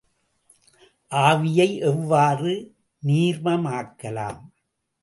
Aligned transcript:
ஆவியை 1.11 1.69
எவ்வாறு 1.81 2.53
நீர்மமாக்கலாம்? 3.03 4.41